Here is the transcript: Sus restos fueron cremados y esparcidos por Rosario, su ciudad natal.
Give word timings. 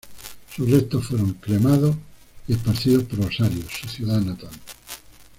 Sus 0.55 0.67
restos 0.71 1.05
fueron 1.05 1.33
cremados 1.35 1.95
y 2.47 2.53
esparcidos 2.53 3.03
por 3.03 3.23
Rosario, 3.23 3.61
su 3.69 3.87
ciudad 3.87 4.19
natal. 4.19 4.49